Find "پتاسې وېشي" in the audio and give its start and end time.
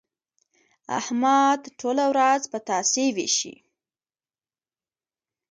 2.53-3.55